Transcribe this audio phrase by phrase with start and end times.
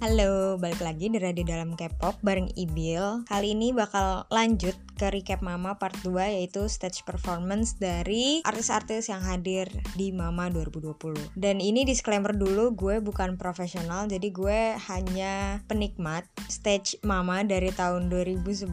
[0.00, 3.28] Halo, balik lagi di Radio Dalam K-pop bareng Ibil.
[3.28, 9.20] Kali ini bakal lanjut ke recap Mama part 2 yaitu stage performance dari artis-artis yang
[9.20, 9.68] hadir
[10.00, 11.36] di Mama 2020.
[11.36, 18.08] Dan ini disclaimer dulu, gue bukan profesional, jadi gue hanya penikmat stage Mama dari tahun
[18.08, 18.72] 2011.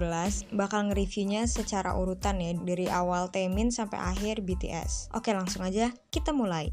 [0.55, 5.11] Bakal nge-reviewnya secara urutan ya, dari awal Taemin sampai akhir BTS.
[5.11, 6.71] Oke, langsung aja kita mulai.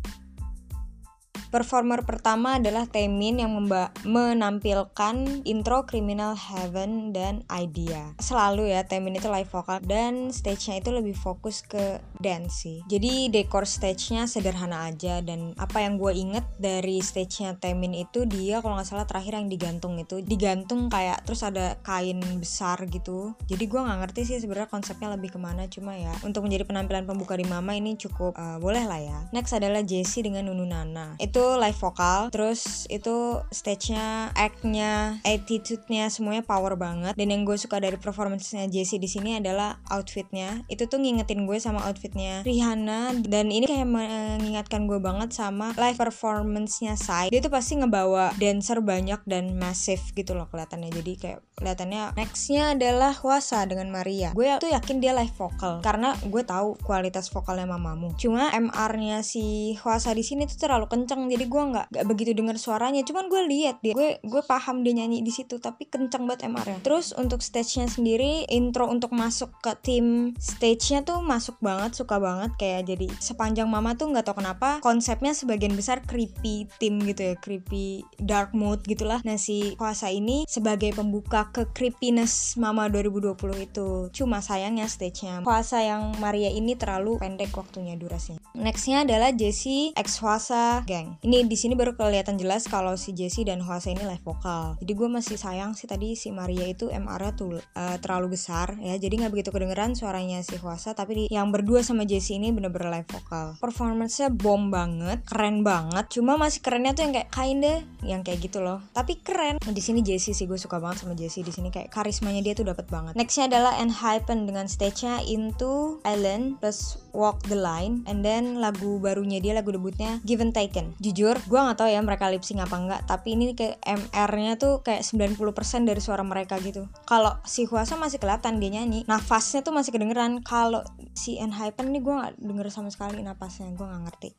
[1.54, 3.54] Performer pertama adalah Taemin yang
[4.02, 8.10] menampilkan intro Criminal Heaven dan Idea.
[8.18, 12.82] Selalu ya Taemin itu live vokal dan stage-nya itu lebih fokus ke dance sih.
[12.90, 18.58] Jadi dekor stage-nya sederhana aja dan apa yang gue inget dari stage-nya Taemin itu dia
[18.58, 23.38] kalau nggak salah terakhir yang digantung itu digantung kayak terus ada kain besar gitu.
[23.46, 27.06] Jadi gue nggak ngerti sih sebenarnya konsepnya lebih ke mana cuma ya untuk menjadi penampilan
[27.06, 29.18] pembuka di Mama ini cukup uh, boleh lah ya.
[29.30, 31.14] Next adalah Jessie dengan Nunu Nana.
[31.22, 32.32] Itu live vokal.
[32.32, 37.12] Terus itu stage-nya act-nya attitude-nya semuanya power banget.
[37.14, 40.64] Dan yang gue suka dari performance-nya Jessie di sini adalah outfit-nya.
[40.72, 43.20] Itu tuh ngingetin gue sama outfit-nya Rihanna.
[43.24, 47.28] Dan ini kayak mengingatkan gue banget sama live performance-nya Psy.
[47.28, 50.90] Dia tuh pasti ngebawa dancer banyak dan massive gitu loh kelihatannya.
[50.94, 54.34] Jadi kayak kelihatannya nextnya adalah Hwasa dengan Maria.
[54.34, 58.14] Gue tuh yakin dia live vokal karena gue tahu kualitas vokalnya mamamu.
[58.18, 62.54] Cuma MR-nya si Hwasa di sini tuh terlalu kenceng jadi gue nggak nggak begitu dengar
[62.54, 63.02] suaranya.
[63.02, 66.78] Cuman gue lihat dia gue gue paham dia nyanyi di situ tapi kenceng banget MR-nya
[66.86, 72.54] terus untuk stage-nya sendiri intro untuk masuk ke tim stage-nya tuh masuk banget suka banget.
[72.54, 77.34] Kayak jadi sepanjang mama tuh nggak tau kenapa konsepnya sebagian besar creepy tim gitu ya
[77.34, 79.18] creepy dark mood gitulah.
[79.26, 83.34] Nah si kuasa ini sebagai pembuka ke creepiness mama 2020
[83.66, 83.88] itu.
[84.14, 88.38] Cuma sayangnya stage-nya kuasa yang Maria ini terlalu pendek waktunya durasinya.
[88.54, 93.48] Nextnya adalah Jessie ex kuasa gang ini di sini baru kelihatan jelas kalau si Jessie
[93.48, 94.76] dan Hwasa ini live vokal.
[94.76, 99.00] Jadi gue masih sayang sih tadi si Maria itu MR-nya tuh uh, terlalu besar ya.
[99.00, 103.00] Jadi nggak begitu kedengeran suaranya si Hwasa tapi di, yang berdua sama Jessie ini bener-bener
[103.00, 103.56] live vokal.
[103.56, 106.12] Performance-nya bom banget keren banget.
[106.12, 108.84] Cuma masih kerennya tuh yang kayak kinda yang kayak gitu loh.
[108.92, 109.56] Tapi keren.
[109.64, 112.68] Di sini Jessie sih gue suka banget sama Jessie di sini kayak karismanya dia tuh
[112.68, 113.16] dapat banget.
[113.16, 119.38] Nextnya adalah Enhypen dengan stage-nya Into Island plus Walk the Line and then lagu barunya
[119.38, 120.98] dia lagu debutnya Given Taken.
[120.98, 124.82] Jujur gue nggak tahu ya mereka lip sync apa enggak tapi ini kayak MR-nya tuh
[124.82, 125.38] kayak 90%
[125.86, 126.90] dari suara mereka gitu.
[127.06, 130.42] Kalau si Huasa masih kelihatan dia nyanyi nafasnya tuh masih kedengeran.
[130.42, 130.82] Kalau
[131.14, 134.30] si Enhypen nih gue nggak denger sama sekali nafasnya gue nggak ngerti.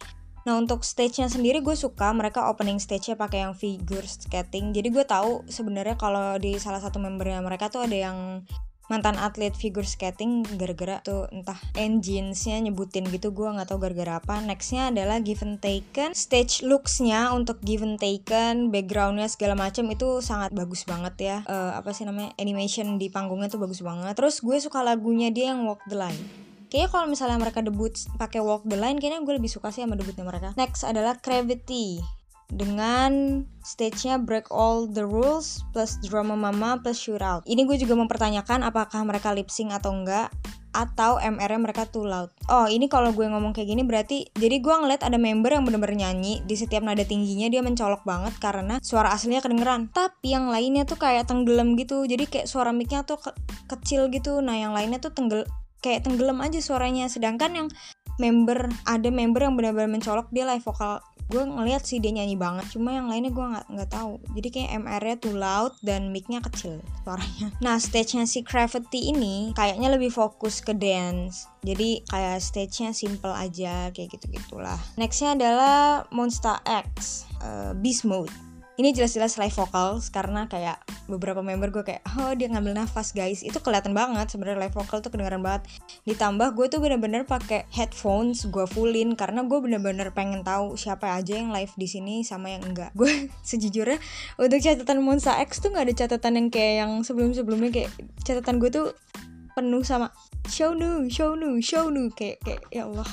[0.46, 4.78] Nah untuk stage-nya sendiri gue suka mereka opening stage-nya pakai yang figure skating.
[4.78, 8.46] Jadi gue tahu sebenarnya kalau di salah satu membernya mereka tuh ada yang
[8.88, 14.42] mantan atlet figure skating gara-gara tuh entah engines-nya nyebutin gitu gue nggak tahu gara-gara apa.
[14.44, 16.14] Nextnya adalah given taken.
[16.14, 21.38] Stage looks-nya untuk given taken backgroundnya segala macam itu sangat bagus banget ya.
[21.50, 24.14] Uh, apa sih namanya animation di panggungnya tuh bagus banget.
[24.14, 26.46] Terus gue suka lagunya dia yang walk the line.
[26.66, 29.96] Kayaknya kalau misalnya mereka debut pakai Walk the Line, kayaknya gue lebih suka sih sama
[29.96, 30.52] debutnya mereka.
[30.58, 32.02] Next adalah Gravity
[32.54, 37.46] dengan stage-nya Break All the Rules plus Drama Mama plus Shootout.
[37.50, 40.30] Ini gue juga mempertanyakan apakah mereka lip sync atau enggak
[40.76, 42.28] atau MR-nya mereka too loud.
[42.52, 45.96] Oh, ini kalau gue ngomong kayak gini berarti jadi gue ngeliat ada member yang bener-bener
[45.96, 49.88] nyanyi di setiap nada tingginya dia mencolok banget karena suara aslinya kedengeran.
[49.96, 52.04] Tapi yang lainnya tuh kayak tenggelam gitu.
[52.04, 53.32] Jadi kayak suara mic-nya tuh ke
[53.72, 54.44] kecil gitu.
[54.44, 55.48] Nah, yang lainnya tuh tenggel
[55.80, 57.08] kayak tenggelam aja suaranya.
[57.08, 57.68] Sedangkan yang
[58.18, 61.02] member ada member yang benar-benar mencolok dia live vokal.
[61.26, 64.22] Gue ngeliat sih dia nyanyi banget cuma yang lainnya gue nggak nggak tahu.
[64.38, 67.50] Jadi kayak MR-nya too loud dan mic-nya kecil suaranya.
[67.66, 71.50] Nah stage-nya si Gravity ini kayaknya lebih fokus ke dance.
[71.66, 78.32] Jadi kayak stage-nya simple aja kayak gitu gitulah nextnya adalah Monster X uh, Beast Mode
[78.76, 83.40] ini jelas-jelas live vokal karena kayak beberapa member gue kayak oh dia ngambil nafas guys.
[83.40, 85.64] Itu kelihatan banget sebenarnya live vokal tuh kedengeran banget.
[86.04, 91.40] Ditambah gue tuh bener-bener pakai headphones gue fullin karena gue bener-bener pengen tahu siapa aja
[91.40, 92.92] yang live di sini sama yang enggak.
[92.92, 93.96] Gue sejujurnya
[94.36, 97.92] untuk catatan Monza X tuh nggak ada catatan yang kayak yang sebelum-sebelumnya kayak
[98.28, 98.88] catatan gue tuh
[99.56, 100.12] penuh sama
[100.52, 103.08] show nu show nu show nu kayak kayak ya Allah.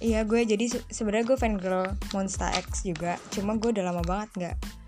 [0.00, 1.84] Iya gue jadi sebenarnya gue fan girl
[2.16, 4.79] Monster X juga Cuma gue udah lama banget nggak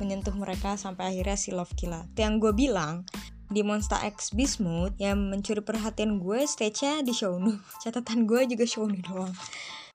[0.00, 2.08] menyentuh mereka sampai akhirnya si Love Killa.
[2.16, 3.04] Yang gue bilang
[3.50, 4.62] di Monster X Beast
[4.96, 7.60] yang mencuri perhatian gue stage-nya di Shownu.
[7.84, 9.34] Catatan gue juga Shownu doang.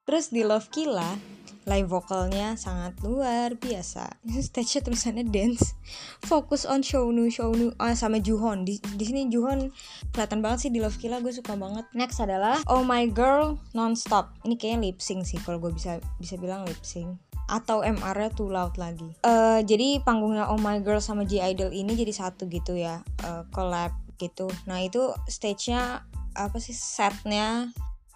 [0.06, 1.18] Terus di Love Killa
[1.66, 4.22] live vokalnya sangat luar biasa.
[4.54, 5.74] Stage-nya tulisannya dance.
[6.22, 8.70] Fokus on Shownu, Shownu ah, sama Juhon.
[8.70, 9.74] Di, di sini Juhon
[10.14, 11.90] kelihatan banget sih di Love Killa gue suka banget.
[11.98, 14.38] Next adalah Oh My Girl Nonstop.
[14.46, 18.50] Ini kayaknya lip sync sih kalau gue bisa bisa bilang lip sync atau MR-nya too
[18.50, 19.08] loud lagi.
[19.22, 23.46] Uh, jadi panggungnya Oh My Girl sama G Idol ini jadi satu gitu ya, uh,
[23.54, 24.50] collab gitu.
[24.66, 26.06] Nah itu stage-nya
[26.36, 27.70] apa sih setnya,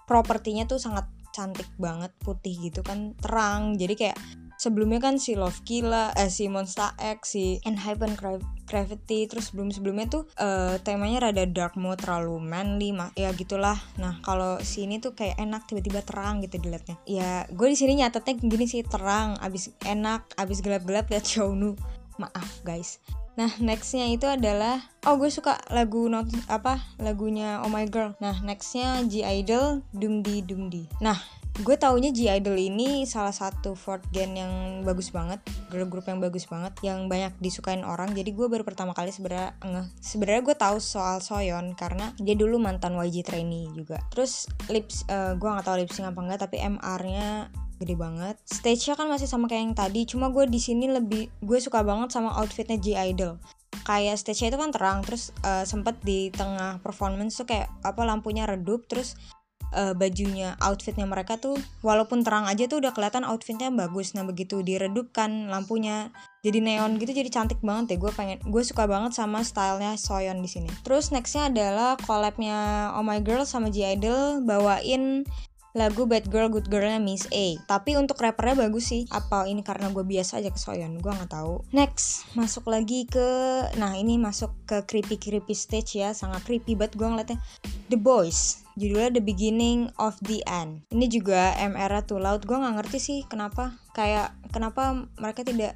[0.09, 4.17] propertinya tuh sangat cantik banget putih gitu kan terang jadi kayak
[4.59, 8.19] sebelumnya kan si Love Killa, eh si Monster X, si Enhypen
[8.69, 13.81] Gravity, terus sebelum sebelumnya tuh uh, temanya rada dark mode, terlalu manly, mah ya gitulah.
[13.97, 17.01] Nah kalau sini tuh kayak enak tiba-tiba terang gitu dilihatnya.
[17.09, 21.25] Ya gue di sini nyatetnya gini sih terang, abis enak, abis gelap-gelap liat
[21.57, 21.73] nu
[22.21, 23.01] Maaf guys.
[23.39, 28.11] Nah nextnya itu adalah oh gue suka lagu not apa lagunya Oh My Girl.
[28.19, 30.83] Nah nextnya G Idol Dungdi Dungdi.
[30.99, 31.15] Nah
[31.59, 34.53] gue taunya G Idol ini salah satu fourth gen yang
[34.87, 38.15] bagus banget girl group yang bagus banget yang banyak disukain orang.
[38.15, 42.63] Jadi gue baru pertama kali sebenarnya nge sebenarnya gue tahu soal Soyeon karena dia dulu
[42.63, 43.99] mantan YG trainee juga.
[44.07, 48.35] Terus lips uh, gue nggak tahu lipsing apa enggak tapi MR nya gede banget.
[48.47, 52.15] Stage-nya kan masih sama kayak yang tadi cuma gue di sini lebih gue suka banget
[52.15, 53.35] sama outfitnya G Idol.
[53.83, 58.47] Kayak stage-nya itu kan terang terus uh, sempet di tengah performance tuh kayak apa lampunya
[58.47, 59.19] redup terus
[59.73, 64.61] uh, bajunya outfitnya mereka tuh walaupun terang aja tuh udah kelihatan outfitnya bagus nah begitu
[64.61, 66.13] diredupkan lampunya
[66.45, 70.39] jadi neon gitu jadi cantik banget deh gue pengen gue suka banget sama stylenya Soyeon
[70.39, 75.27] di sini terus nextnya adalah collabnya Oh My Girl sama G Idol bawain
[75.77, 77.57] lagu Bad Girl Good Girlnya Miss A.
[77.69, 79.05] Tapi untuk rappernya bagus sih.
[79.13, 80.97] Apa ini karena gue biasa aja ke Soyeon?
[80.97, 81.61] Gue nggak tahu.
[81.69, 83.27] Next, masuk lagi ke,
[83.77, 87.39] nah ini masuk ke creepy creepy stage ya, sangat creepy banget gue ngeliatnya.
[87.89, 90.87] The Boys, judulnya The Beginning of the End.
[90.95, 92.47] Ini juga MR Too Loud.
[92.47, 93.75] Gue nggak ngerti sih kenapa.
[93.91, 95.75] Kayak kenapa mereka tidak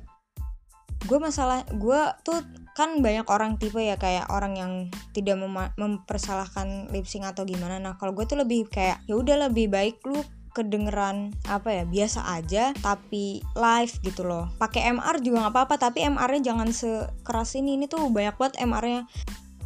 [1.03, 2.39] gue masalah gue tuh
[2.79, 4.71] kan banyak orang tipe ya kayak orang yang
[5.11, 9.67] tidak mem mempersalahkan lip atau gimana nah kalau gue tuh lebih kayak ya udah lebih
[9.67, 10.23] baik lu
[10.53, 16.05] kedengeran apa ya biasa aja tapi live gitu loh pakai MR juga nggak apa-apa tapi
[16.05, 19.09] MR-nya jangan sekeras ini ini tuh banyak banget MR-nya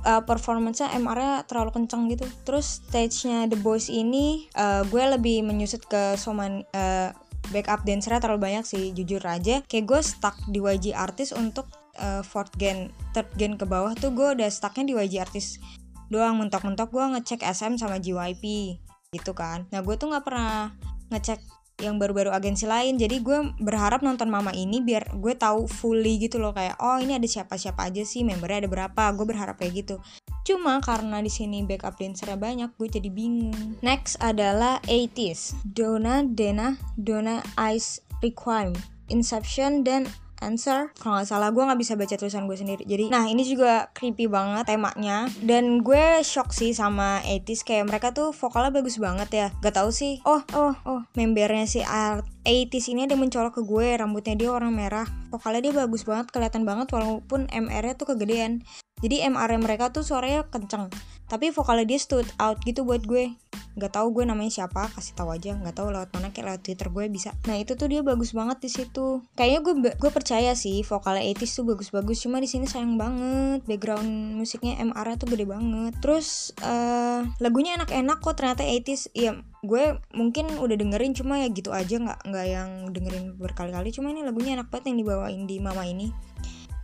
[0.07, 2.24] uh, performance-nya MR-nya terlalu kenceng gitu.
[2.48, 7.12] Terus stage-nya The Boys ini uh, gue lebih menyusut ke Soman uh,
[7.51, 9.59] backup dancernya terlalu banyak sih jujur aja.
[9.68, 11.68] Kayak gue stuck di YG artis untuk
[12.00, 15.59] uh, fourth gen third gen ke bawah tuh gue udah stucknya di YG artis
[16.07, 16.39] doang.
[16.39, 18.44] Mentok-mentok gue ngecek SM sama JYP
[19.12, 19.68] gitu kan.
[19.75, 20.71] Nah gue tuh nggak pernah
[21.12, 21.39] ngecek
[21.77, 22.97] yang baru-baru agensi lain.
[22.97, 27.18] Jadi gue berharap nonton mama ini biar gue tahu fully gitu loh kayak oh ini
[27.18, 29.03] ada siapa-siapa aja sih membernya ada berapa.
[29.13, 29.95] Gue berharap kayak gitu.
[30.47, 33.77] Cuma karena di sini backup dancernya banyak gue jadi bingung.
[33.85, 38.73] Next adalah 80s Donna Dena Donna Ice Requiem
[39.07, 40.09] Inception dan
[40.42, 40.94] answer?
[40.98, 42.84] Kalau nggak salah gue nggak bisa baca tulisan gue sendiri.
[42.86, 45.28] Jadi nah ini juga creepy banget temanya.
[45.42, 49.48] Dan gue shock sih sama 80s kayak mereka tuh vokalnya bagus banget ya.
[49.62, 50.22] Gak tau sih.
[50.24, 51.01] Oh oh oh.
[51.18, 53.88] Membernya si Art 80s ini ada mencolok ke gue.
[53.98, 55.07] Rambutnya dia warna merah.
[55.34, 58.63] Vokalnya dia bagus banget kelihatan banget walaupun MR-nya tuh kegedean
[58.97, 60.89] jadi MR mereka tuh suaranya kenceng.
[61.27, 63.35] Tapi vokalnya dia stood out gitu buat gue.
[63.77, 65.53] Nggak tahu gue namanya siapa kasih tahu aja.
[65.59, 67.35] Nggak tahu lewat mana kayak lewat twitter gue bisa.
[67.45, 69.21] Nah itu tuh dia bagus banget di situ.
[69.35, 72.17] Kayaknya gue gue percaya sih vokalnya 80 tuh bagus-bagus.
[72.23, 73.67] Cuma di sini sayang banget.
[73.67, 75.94] Background musiknya MR tuh gede banget.
[75.99, 79.35] Terus uh, lagunya enak-enak kok ternyata 80s ya
[79.67, 82.01] gue mungkin udah dengerin cuma ya gitu aja.
[82.01, 83.92] Nggak nggak yang dengerin berkali-kali.
[83.92, 86.09] Cuma ini lagunya enak banget yang dibawain di mama ini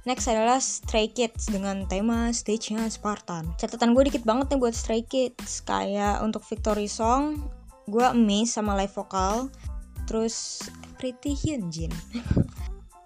[0.03, 3.55] Next adalah Stray Kids dengan tema stage-nya Spartan.
[3.55, 5.63] Catatan gue dikit banget nih buat Stray Kids.
[5.63, 7.39] Kayak untuk Victory Song,
[7.87, 9.47] gue amazed sama live vokal.
[10.03, 10.67] Terus
[10.99, 11.91] Pretty Hyunjin.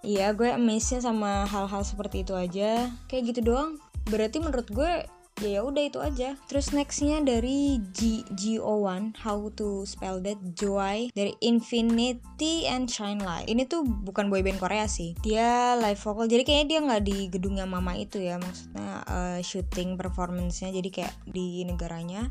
[0.07, 2.87] Iya, gue amazed sama hal-hal seperti itu aja.
[3.11, 3.75] Kayak gitu doang.
[4.07, 5.03] Berarti menurut gue
[5.41, 6.37] ya ya udah itu aja.
[6.49, 13.49] Terus nextnya dari G GO1 how to spell that Joy dari Infinity and Shine Light.
[13.49, 15.13] Ini tuh bukan boyband Korea sih.
[15.21, 18.41] Dia live vocal jadi kayaknya dia nggak di gedungnya mama itu ya.
[18.41, 22.29] Maksudnya uh, shooting performance-nya jadi kayak di negaranya.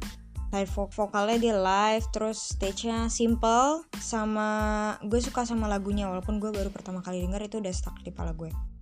[0.55, 6.71] Live vokalnya dia live terus stage-nya simple sama gue suka sama lagunya walaupun gue baru
[6.71, 8.76] pertama kali denger itu udah stuck di pala gue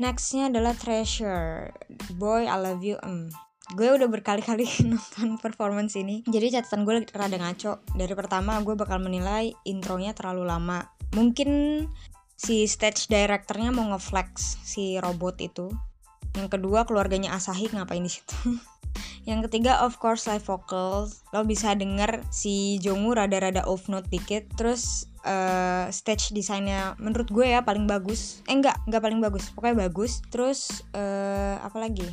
[0.00, 1.76] Nextnya adalah Treasure.
[2.16, 3.28] Boy I Love You um.
[3.76, 6.24] Gue udah berkali-kali nonton performance ini.
[6.24, 7.84] Jadi catatan gue rada ngaco.
[7.92, 10.88] Dari pertama gue bakal menilai intronya terlalu lama.
[11.12, 11.84] Mungkin
[12.32, 15.68] si stage directornya mau ngeflex si robot itu
[16.36, 18.36] Yang kedua keluarganya Asahi ngapain di situ?
[19.28, 21.22] Yang ketiga of course live vocals.
[21.30, 24.48] Lo bisa denger si Jongwoo rada-rada off note dikit.
[24.56, 28.40] Terus uh, stage desainnya menurut gue ya paling bagus.
[28.48, 29.52] Eh enggak enggak paling bagus.
[29.52, 30.24] Pokoknya bagus.
[30.32, 32.06] Terus uh, apa lagi?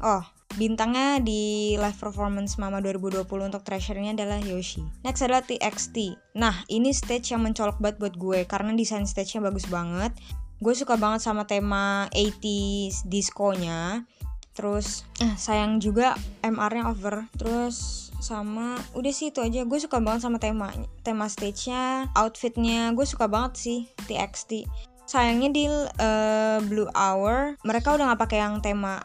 [0.00, 4.82] Oh Bintangnya di live performance Mama 2020 untuk Treasure-nya adalah Yoshi.
[5.06, 6.18] Next adalah TXT.
[6.34, 10.10] Nah, ini stage yang mencolok banget buat gue karena desain stage-nya bagus banget.
[10.60, 14.04] Gue suka banget sama tema 80s disco-nya.
[14.52, 16.14] Terus eh, sayang juga
[16.44, 17.26] MR-nya over.
[17.34, 19.64] Terus sama udah sih itu aja.
[19.64, 20.68] Gue suka banget sama tema
[21.00, 22.92] tema stage-nya, outfitnya.
[22.92, 24.68] Gue suka banget sih TXT
[25.10, 29.02] sayangnya di uh, Blue Hour mereka udah nggak pakai yang tema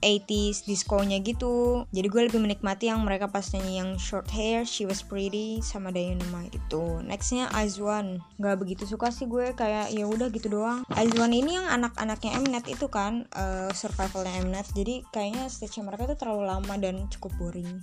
[0.00, 1.84] 80s disco-nya gitu.
[1.90, 5.90] Jadi gue lebih menikmati yang mereka pas nyanyi yang short hair she was pretty sama
[5.90, 8.22] Dynamite itu nextnya Azwan.
[8.38, 10.86] Nggak begitu suka sih gue kayak ya udah gitu doang.
[10.94, 16.18] Azwan ini yang anak-anaknya Mnet itu kan uh, survivalnya Mnet jadi kayaknya stage mereka tuh
[16.18, 17.82] terlalu lama dan cukup boring.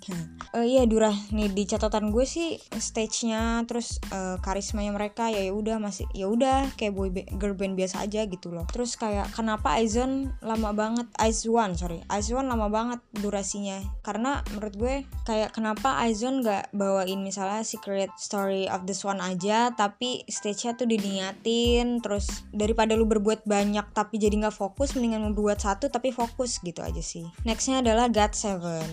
[0.55, 5.81] Uh, iya Dura nih di catatan gue sih stage-nya terus uh, karismanya mereka ya udah
[5.81, 8.63] masih ya udah kayak boy girl band biasa aja gitu loh.
[8.71, 11.07] Terus kayak kenapa Aizon lama banget?
[11.19, 13.81] Aizwan sorry Aizone lama banget durasinya.
[14.05, 14.95] Karena menurut gue
[15.25, 20.85] kayak kenapa Aizone nggak bawain misalnya Secret Story of the Swan aja tapi stage-nya tuh
[20.89, 26.61] diniatin terus daripada lu berbuat banyak tapi jadi nggak fokus mendingan membuat satu tapi fokus
[26.61, 27.25] gitu aja sih.
[27.47, 28.89] Nextnya adalah God Seven.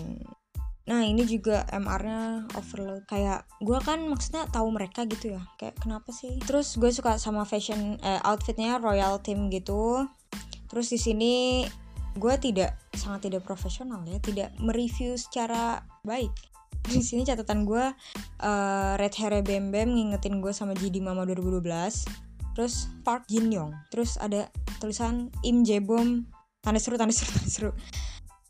[0.83, 3.07] Nah ini juga MR-nya overload.
[3.07, 5.41] Kayak gue kan maksudnya tahu mereka gitu ya.
[5.55, 6.43] Kayak kenapa sih?
[6.43, 10.03] Terus gue suka sama fashion eh, outfitnya Royal Team gitu.
[10.67, 11.33] Terus di sini
[12.17, 16.31] gue tidak sangat tidak profesional ya tidak mereview secara baik.
[16.83, 17.85] Di sini catatan gue
[18.43, 21.63] uh, red hair bem bem ngingetin gue sama JD Mama 2012
[22.53, 24.45] terus Park Jin Young terus ada
[24.77, 26.29] tulisan Im Jebom
[26.61, 27.71] tanda seru tanda seru tanda seru.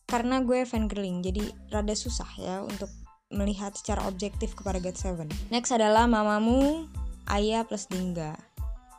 [0.09, 1.41] Karena gue fan girling jadi
[1.73, 2.91] rada susah ya untuk
[3.33, 5.27] melihat secara objektif kepada God Seven.
[5.49, 6.85] Next adalah Mamamu,
[7.25, 8.52] Ayah plus Dingga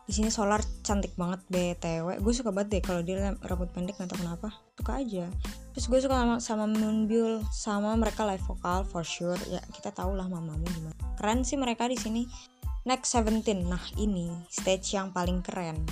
[0.05, 4.13] di sini solar cantik banget btw gue suka banget deh kalau dia rambut pendek nggak
[4.13, 4.49] tahu kenapa.
[4.77, 5.27] Suka aja.
[5.73, 9.39] Terus gue suka sama, sama Moonbyul sama mereka live vokal for sure.
[9.49, 10.97] Ya kita tau lah mamamu gimana.
[11.17, 12.29] Keren sih mereka di sini.
[12.85, 15.89] Next 17 nah ini stage yang paling keren.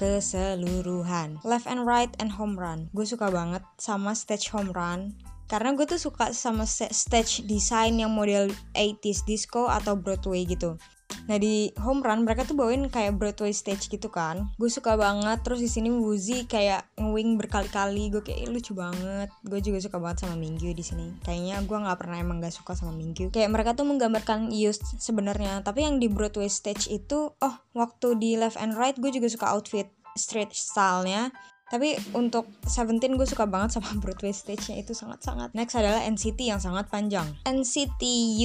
[0.00, 1.44] Keseluruhan.
[1.44, 2.88] Left and right and home run.
[2.96, 5.12] Gue suka banget sama stage home run.
[5.44, 10.80] Karena gue tuh suka sama stage design yang model 80s disco atau Broadway gitu
[11.26, 14.50] Nah di home run mereka tuh bawain kayak Broadway stage gitu kan.
[14.58, 15.42] Gue suka banget.
[15.46, 18.10] Terus di sini Wuzi kayak ngwing berkali-kali.
[18.10, 19.28] Gue kayak lucu banget.
[19.46, 21.14] Gue juga suka banget sama Minggu di sini.
[21.22, 23.30] Kayaknya gue nggak pernah emang gak suka sama Minggu.
[23.30, 25.62] Kayak mereka tuh menggambarkan Yus sebenarnya.
[25.62, 29.48] Tapi yang di Broadway stage itu, oh waktu di left and right gue juga suka
[29.52, 31.32] outfit street stylenya
[31.72, 35.56] tapi untuk Seventeen gue suka banget sama Broadway stage-nya itu sangat-sangat.
[35.56, 37.24] Next adalah NCT yang sangat panjang.
[37.48, 38.02] NCT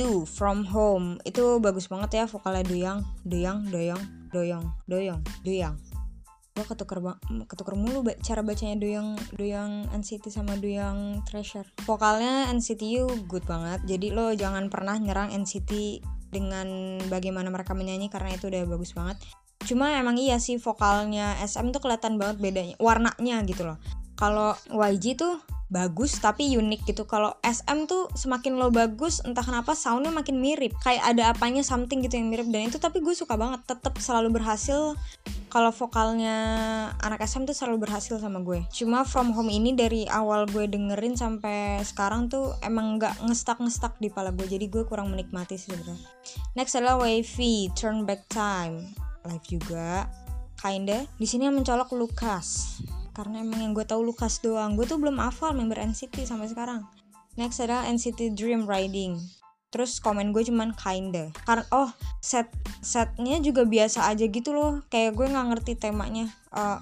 [0.08, 5.76] U From Home itu bagus banget ya vokalnya Doyang, Doyang, Doyang, Doyang, Doyang, Doyang.
[6.56, 7.04] Gue ketuker,
[7.46, 11.68] ketuker mulu cara bacanya Doyang, Doyang NCT sama Doyang Treasure.
[11.84, 13.84] Vokalnya NCT U good banget.
[13.84, 19.20] Jadi lo jangan pernah nyerang NCT dengan bagaimana mereka menyanyi karena itu udah bagus banget
[19.66, 23.78] cuma emang iya sih vokalnya SM tuh kelihatan banget bedanya warnanya gitu loh.
[24.18, 25.38] Kalau YG tuh
[25.68, 27.04] bagus tapi unik gitu.
[27.04, 30.74] Kalau SM tuh semakin lo bagus entah kenapa soundnya makin mirip.
[30.80, 32.48] Kayak ada apanya something gitu yang mirip.
[32.48, 34.96] Dan itu tapi gue suka banget tetap selalu berhasil.
[35.48, 36.36] Kalau vokalnya
[37.00, 38.64] anak SM tuh selalu berhasil sama gue.
[38.72, 43.96] Cuma From Home ini dari awal gue dengerin sampai sekarang tuh emang nggak ngestak ngestak
[44.00, 44.48] di pala gue.
[44.48, 46.00] Jadi gue kurang menikmati sih sebenarnya.
[46.56, 50.06] Next adalah Wavy Turn Back Time live juga
[50.58, 52.78] kinda di sini yang mencolok Lukas
[53.18, 54.78] karena emang yang gue tahu Lukas doang.
[54.78, 56.86] Gue tuh belum hafal member NCT sampai sekarang.
[57.34, 59.18] Next adalah NCT Dream Riding.
[59.74, 61.34] Terus komen gue cuman kinda.
[61.42, 61.90] Karena oh
[62.22, 62.46] set
[62.86, 64.86] setnya juga biasa aja gitu loh.
[64.94, 66.78] Kayak gue nggak ngerti temanya uh,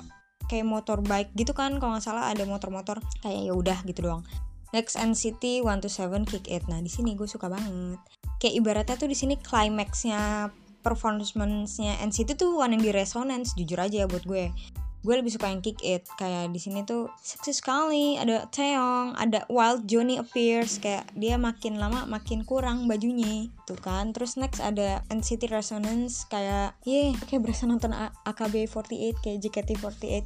[0.52, 1.80] kayak motor bike gitu kan.
[1.80, 4.28] Kalau nggak salah ada motor-motor kayak ya udah gitu doang.
[4.76, 6.68] Next NCT One to Seven Kick It.
[6.68, 7.96] Nah di sini gue suka banget.
[8.44, 10.52] Kayak ibaratnya tuh di sini climaxnya
[10.86, 14.54] performance-nya NCT tuh one yang di resonance jujur aja ya buat gue.
[15.06, 19.46] Gue lebih suka yang kick it kayak di sini tuh seksi sekali ada Taeyong ada
[19.54, 24.14] Wild Johnny appears kayak dia makin lama makin kurang bajunya tuh kan.
[24.14, 27.94] Terus next ada NCT Resonance kayak ye kayak berasa nonton
[28.26, 30.26] AKB48 kayak JKT48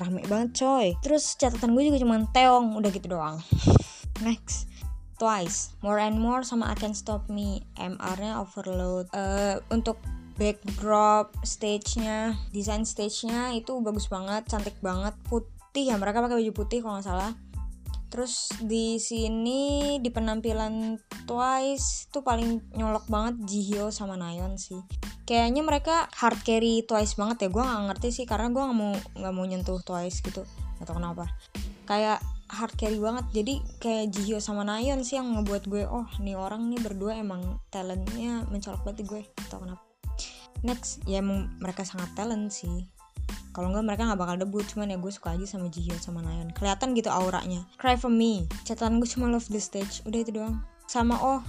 [0.00, 0.96] rame banget coy.
[1.04, 3.44] Terus catatan gue juga cuman Taeyong udah gitu doang.
[4.24, 4.72] Next
[5.16, 9.06] Twice, More and More sama I Can Stop Me, MR-nya overload.
[9.14, 10.02] Uh, untuk
[10.34, 16.82] backdrop stage-nya, desain stage-nya itu bagus banget, cantik banget, putih ya mereka pakai baju putih
[16.82, 17.32] kalau nggak salah.
[18.14, 24.78] Terus di sini di penampilan Twice tuh paling nyolok banget Jihyo sama Nayeon sih.
[25.26, 27.48] Kayaknya mereka hard carry Twice banget ya.
[27.50, 30.46] Gue nggak ngerti sih karena gue nggak mau nggak mau nyentuh Twice gitu.
[30.78, 31.26] Atau kenapa?
[31.90, 33.24] Kayak hard carry banget.
[33.32, 37.60] Jadi kayak Jihyo sama Nayeon sih yang ngebuat gue oh nih orang nih berdua emang
[37.72, 39.22] talentnya mencolok banget di gue.
[39.48, 39.82] Tau kenapa.
[40.64, 42.88] Next ya emang mereka sangat talent sih.
[43.54, 44.64] Kalau enggak mereka nggak bakal debut.
[44.66, 46.50] Cuman ya gue suka aja sama Jihyo sama Nayeon.
[46.52, 47.62] Kelihatan gitu auranya.
[47.78, 48.44] Cry for Me.
[48.66, 50.02] Catatan gue cuma Love the Stage.
[50.04, 50.58] Udah itu doang.
[50.90, 51.40] Sama oh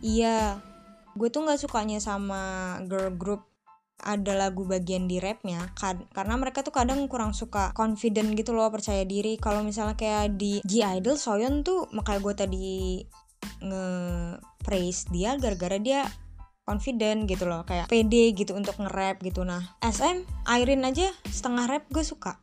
[0.00, 0.62] iya.
[1.18, 3.49] Gue tuh nggak sukanya sama girl group
[4.00, 8.68] ada lagu bagian di rapnya kad karena mereka tuh kadang kurang suka confident gitu loh
[8.72, 9.36] percaya diri.
[9.36, 12.68] Kalau misalnya kayak di G Idol Soyeon tuh makanya gue tadi
[13.60, 13.84] nge
[14.60, 16.04] praise dia gara-gara dia
[16.64, 19.44] confident gitu loh kayak pede gitu untuk nge-rap gitu.
[19.44, 22.40] Nah SM Irene aja setengah rap gue suka.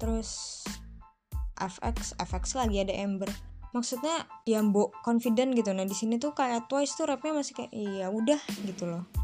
[0.00, 0.62] Terus
[1.60, 3.28] FX FX lagi ada Ember
[3.70, 5.70] maksudnya dia mbok confident gitu.
[5.76, 9.19] Nah di sini tuh kayak Twice tuh rapnya masih kayak iya udah gitu loh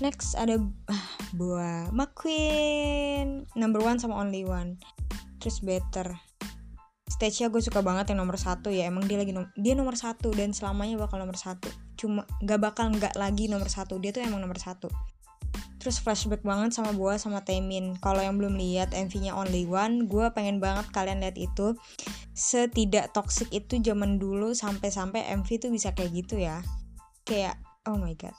[0.00, 0.56] next ada
[0.88, 4.80] ah, buah McQueen number one sama only one.
[5.40, 6.16] Terus better.
[7.08, 10.32] Stage-nya gue suka banget yang nomor satu ya emang dia lagi nom dia nomor satu
[10.32, 11.68] dan selamanya bakal nomor satu.
[12.00, 14.88] Cuma gak bakal nggak lagi nomor satu dia tuh emang nomor satu.
[15.80, 20.28] Terus flashback banget sama Boa sama Temin kalau yang belum lihat MV-nya Only One gue
[20.32, 21.76] pengen banget kalian lihat itu.
[22.36, 26.64] Setidak toxic itu zaman dulu sampai-sampai MV tuh bisa kayak gitu ya.
[27.24, 28.36] Kayak oh my god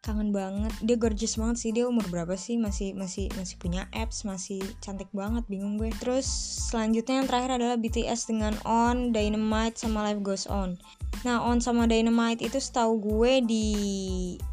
[0.00, 0.72] kangen banget.
[0.80, 1.70] Dia gorgeous banget sih.
[1.76, 2.56] Dia umur berapa sih?
[2.56, 5.92] Masih masih masih punya apps masih cantik banget bingung gue.
[6.00, 6.26] Terus
[6.72, 10.80] selanjutnya yang terakhir adalah BTS dengan On Dynamite sama Life Goes On.
[11.22, 13.66] Nah On sama Dynamite itu setahu gue di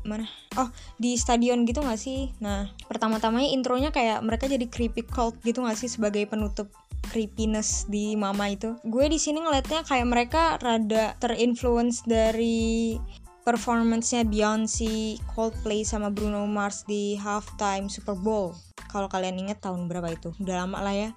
[0.03, 0.27] mana?
[0.59, 0.67] Oh
[0.99, 2.35] di stadion gitu gak sih?
[2.43, 5.87] Nah pertama-tamanya intronya kayak mereka jadi creepy cult gitu gak sih?
[5.87, 6.67] Sebagai penutup
[7.07, 8.75] creepiness di mama itu.
[8.83, 12.99] Gue di sini ngeliatnya kayak mereka rada terinfluence dari
[13.47, 18.51] performance-nya Beyonce, Coldplay sama Bruno Mars di halftime Super Bowl.
[18.91, 20.35] Kalau kalian inget tahun berapa itu?
[20.43, 21.09] Udah lama lah ya.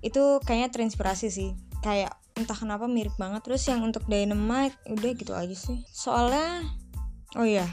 [0.00, 1.52] Itu kayaknya terinspirasi sih.
[1.84, 3.44] Kayak entah kenapa mirip banget.
[3.44, 5.84] Terus yang untuk Dynamite udah gitu aja sih.
[5.92, 6.64] Soalnya
[7.36, 7.68] oh iya,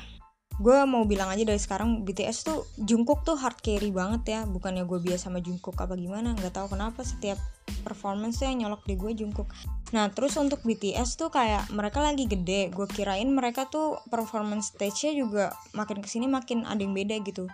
[0.61, 4.41] gue mau bilang aja dari sekarang BTS tuh Jungkook tuh hard carry banget ya.
[4.45, 7.41] Bukannya gue biasa sama Jungkook apa gimana nggak tahu kenapa setiap
[7.81, 9.49] performance yang nyolok di gue Jungkook.
[9.97, 12.69] Nah terus untuk BTS tuh kayak mereka lagi gede.
[12.69, 17.49] Gue kirain mereka tuh performance stage-nya juga makin ke sini makin ada yang beda gitu.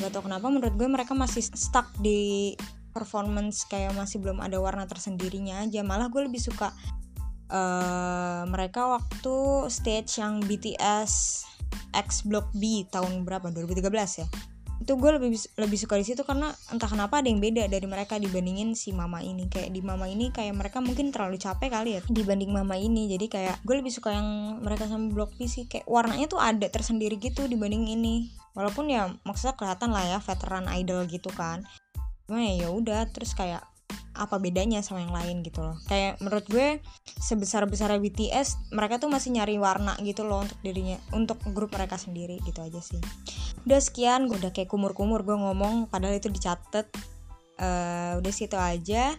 [0.00, 2.56] Nggak tahu kenapa menurut gue mereka masih stuck di
[2.96, 5.84] performance kayak masih belum ada warna tersendirinya aja.
[5.84, 6.72] Malah gue lebih suka
[7.52, 11.44] uh, mereka waktu stage yang BTS
[11.94, 13.50] X Block B tahun berapa?
[13.50, 14.26] 2013 ya?
[14.78, 18.14] Itu gue lebih lebih suka di situ karena entah kenapa ada yang beda dari mereka
[18.14, 19.50] dibandingin si mama ini.
[19.50, 23.10] Kayak di mama ini kayak mereka mungkin terlalu capek kali ya dibanding mama ini.
[23.10, 25.66] Jadi kayak gue lebih suka yang mereka sama Block B sih.
[25.66, 28.30] Kayak warnanya tuh ada tersendiri gitu dibanding ini.
[28.54, 31.66] Walaupun ya maksudnya kelihatan lah ya veteran idol gitu kan.
[32.30, 33.66] Cuma ya udah terus kayak
[34.18, 35.78] apa bedanya sama yang lain gitu loh.
[35.86, 36.82] Kayak menurut gue
[37.22, 41.94] sebesar besar BTS mereka tuh masih nyari warna gitu loh untuk dirinya untuk grup mereka
[41.96, 42.98] sendiri gitu aja sih.
[43.64, 46.90] Udah sekian gue udah kayak kumur-kumur gue ngomong padahal itu dicatat.
[47.58, 49.14] Uh, udah situ aja.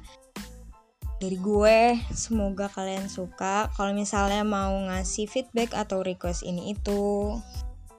[1.20, 3.68] Dari gue semoga kalian suka.
[3.76, 7.36] Kalau misalnya mau ngasih feedback atau request ini itu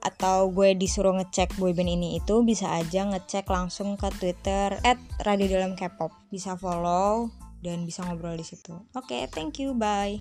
[0.00, 5.60] atau gue disuruh ngecek boyband ini itu bisa aja ngecek langsung ke Twitter at Radio
[5.60, 6.12] Dalam K-pop.
[6.32, 8.72] Bisa follow dan bisa ngobrol di situ.
[8.96, 10.20] Oke, okay, thank you, bye.